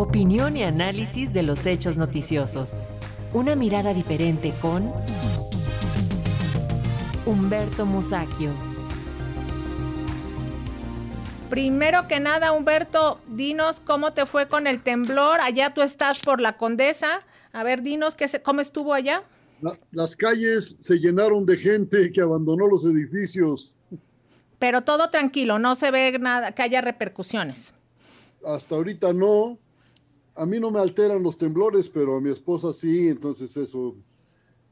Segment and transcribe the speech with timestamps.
[0.00, 2.72] Opinión y análisis de los hechos noticiosos.
[3.34, 4.90] Una mirada diferente con
[7.26, 8.50] Humberto Musacchio.
[11.50, 15.38] Primero que nada, Humberto, dinos cómo te fue con el temblor.
[15.42, 17.20] Allá tú estás por la Condesa.
[17.52, 19.22] A ver, dinos qué se, cómo estuvo allá.
[19.92, 23.74] las calles se llenaron de gente que abandonó los edificios.
[24.58, 27.74] Pero todo tranquilo, no se ve nada, que haya repercusiones.
[28.42, 29.58] Hasta ahorita no.
[30.34, 33.94] A mí no me alteran los temblores, pero a mi esposa sí, entonces eso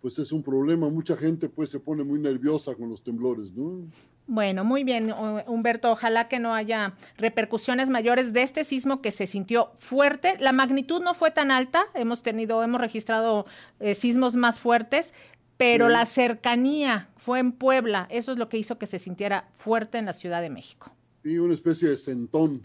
[0.00, 0.88] pues es un problema.
[0.88, 3.86] Mucha gente pues se pone muy nerviosa con los temblores, ¿no?
[4.26, 5.12] Bueno, muy bien,
[5.46, 5.90] Humberto.
[5.90, 10.36] Ojalá que no haya repercusiones mayores de este sismo que se sintió fuerte.
[10.38, 11.86] La magnitud no fue tan alta.
[11.94, 13.44] Hemos tenido, hemos registrado
[13.80, 15.14] eh, sismos más fuertes,
[15.56, 18.06] pero la cercanía fue en Puebla.
[18.08, 20.92] Eso es lo que hizo que se sintiera fuerte en la Ciudad de México.
[21.24, 22.62] Sí, una especie de sentón.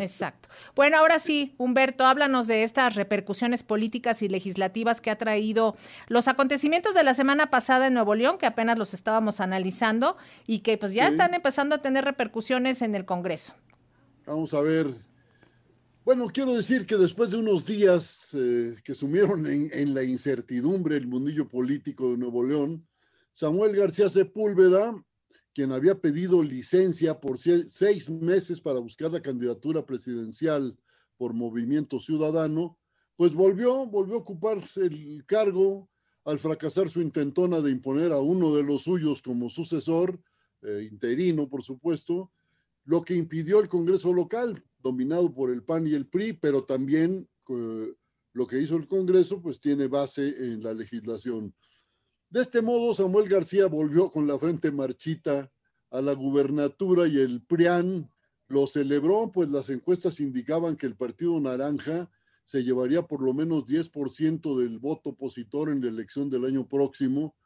[0.00, 0.48] Exacto.
[0.74, 5.76] Bueno, ahora sí, Humberto, háblanos de estas repercusiones políticas y legislativas que ha traído
[6.08, 10.60] los acontecimientos de la semana pasada en Nuevo León, que apenas los estábamos analizando y
[10.60, 13.54] que pues ya están empezando a tener repercusiones en el Congreso.
[14.26, 14.88] Vamos a ver.
[16.04, 20.96] Bueno, quiero decir que después de unos días eh, que sumieron en, en, la incertidumbre
[20.96, 22.86] el mundillo político de Nuevo León,
[23.32, 24.94] Samuel García Sepúlveda
[25.54, 30.76] quien había pedido licencia por seis meses para buscar la candidatura presidencial
[31.16, 32.76] por Movimiento Ciudadano,
[33.16, 35.88] pues volvió, volvió a ocupar el cargo
[36.24, 40.20] al fracasar su intentona de imponer a uno de los suyos como sucesor,
[40.62, 42.32] eh, interino por supuesto,
[42.84, 47.28] lo que impidió el Congreso local, dominado por el PAN y el PRI, pero también
[47.48, 47.94] eh,
[48.32, 51.54] lo que hizo el Congreso, pues tiene base en la legislación.
[52.34, 55.52] De este modo, Samuel García volvió con la frente marchita
[55.92, 58.10] a la gubernatura y el PRIAN
[58.48, 62.10] lo celebró, pues las encuestas indicaban que el Partido Naranja
[62.44, 67.36] se llevaría por lo menos 10% del voto opositor en la elección del año próximo,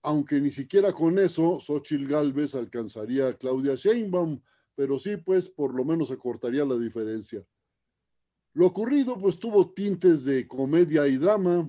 [0.00, 4.40] aunque ni siquiera con eso Xochitl Gálvez alcanzaría a Claudia Sheinbaum,
[4.76, 7.44] pero sí, pues por lo menos acortaría la diferencia.
[8.52, 11.68] Lo ocurrido, pues tuvo tintes de comedia y drama,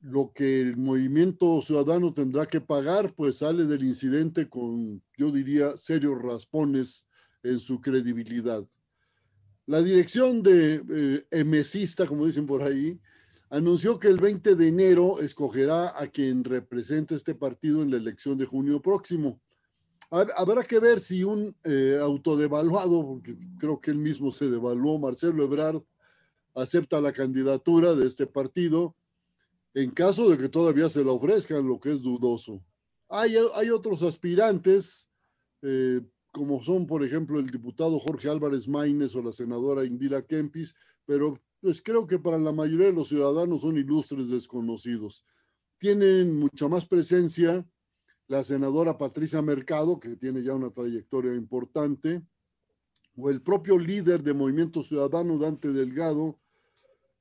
[0.00, 5.76] lo que el movimiento ciudadano tendrá que pagar, pues sale del incidente con, yo diría,
[5.76, 7.08] serios raspones
[7.42, 8.64] en su credibilidad.
[9.66, 13.00] La dirección de eh, como dicen por ahí,
[13.50, 18.38] anunció que el 20 de enero escogerá a quien represente este partido en la elección
[18.38, 19.40] de junio próximo.
[20.10, 25.42] Habrá que ver si un eh, autodevaluado, porque creo que él mismo se devaluó, Marcelo
[25.42, 25.82] Ebrard,
[26.54, 28.94] acepta la candidatura de este partido
[29.76, 32.64] en caso de que todavía se la ofrezcan, lo que es dudoso.
[33.10, 33.36] Hay,
[33.70, 35.06] otros aspirantes,
[35.60, 36.00] eh,
[36.32, 41.38] como son, por ejemplo, el diputado Jorge Álvarez Maínez o la senadora Indira Kempis, pero
[41.60, 45.26] pues creo que para la mayoría de los ciudadanos son ilustres desconocidos.
[45.78, 47.68] Tienen mucha más presencia
[48.28, 52.22] la senadora Patricia Mercado, que tiene ya una trayectoria importante,
[53.14, 56.40] o el propio líder de Movimiento Ciudadano, Dante Delgado,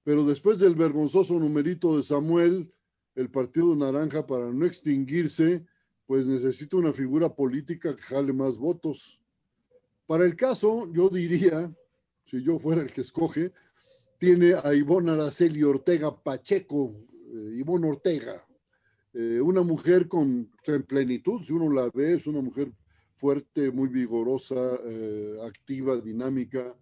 [0.05, 2.71] pero después del vergonzoso numerito de Samuel,
[3.15, 5.65] el Partido Naranja, para no extinguirse,
[6.05, 9.19] pues necesita una figura política que jale más votos.
[10.05, 11.75] Para el caso, yo diría,
[12.23, 13.51] si yo fuera el que escoge,
[14.19, 18.45] tiene a Ivonne Araceli Ortega Pacheco, eh, Ivonne Ortega,
[19.11, 22.71] eh, una mujer con en plenitud, si uno la ve, es una mujer
[23.15, 24.55] fuerte, muy vigorosa,
[24.85, 26.75] eh, activa, dinámica,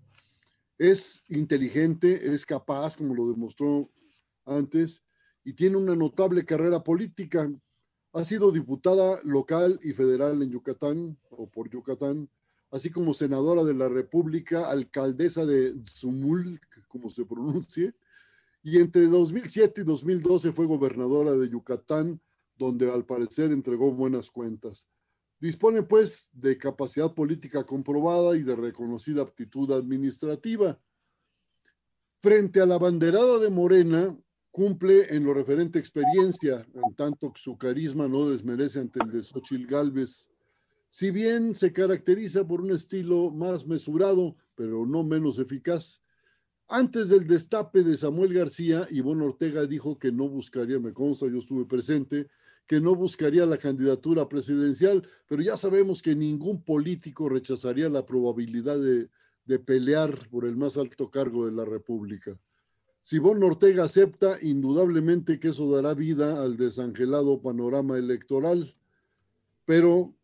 [0.77, 3.89] es inteligente, es capaz, como lo demostró
[4.45, 5.03] antes,
[5.43, 7.51] y tiene una notable carrera política.
[8.13, 12.29] Ha sido diputada local y federal en Yucatán o por Yucatán,
[12.71, 17.93] así como senadora de la República, alcaldesa de Zumul, como se pronuncie,
[18.63, 22.21] y entre 2007 y 2012 fue gobernadora de Yucatán,
[22.57, 24.87] donde al parecer entregó buenas cuentas.
[25.43, 30.79] Dispone pues de capacidad política comprobada y de reconocida aptitud administrativa.
[32.21, 34.17] Frente a la banderada de Morena,
[34.51, 39.11] cumple en lo referente a experiencia, en tanto que su carisma no desmerece ante el
[39.11, 40.29] de Xochil Gálvez.
[40.89, 46.01] Si bien se caracteriza por un estilo más mesurado, pero no menos eficaz.
[46.69, 51.39] Antes del destape de Samuel García, Ivonne Ortega dijo que no buscaría, me consta, yo
[51.39, 52.29] estuve presente,
[52.67, 58.77] que no buscaría la candidatura presidencial, pero ya sabemos que ningún político rechazaría la probabilidad
[58.79, 59.09] de,
[59.59, 62.37] pelear por el más alto cargo de la República.
[63.01, 68.73] Si Bon Ortega acepta, indudablemente que eso dará vida al desangelado panorama electoral,
[69.65, 70.15] pero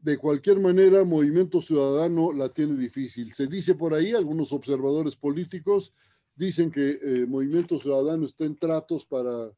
[0.00, 3.32] de cualquier manera, Movimiento Ciudadano la tiene difícil.
[3.32, 5.92] Se dice por ahí, algunos observadores políticos,
[6.34, 9.52] dicen que eh, Movimiento Ciudadano está en tratos para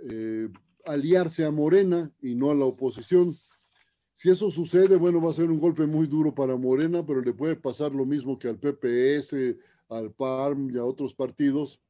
[0.00, 0.48] eh,
[0.86, 3.34] aliarse a Morena y no a la oposición.
[4.14, 7.34] Si eso sucede, bueno, va a ser un golpe muy duro para Morena, pero le
[7.34, 9.56] puede pasar lo mismo que al PPS,
[9.88, 11.80] al PARM y a otros partidos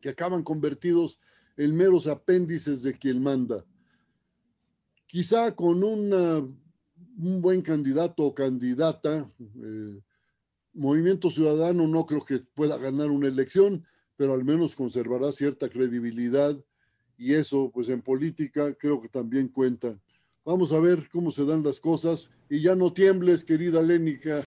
[0.00, 1.20] que acaban convertidos
[1.56, 3.64] en meros apéndices de quien manda.
[5.06, 10.00] Quizá con un buen candidato o candidata, eh,
[10.74, 13.86] Movimiento Ciudadano no creo que pueda ganar una elección,
[14.16, 16.58] pero al menos conservará cierta credibilidad
[17.16, 19.98] y eso, pues en política, creo que también cuenta.
[20.44, 24.44] Vamos a ver cómo se dan las cosas y ya no tiembles, querida Lénica.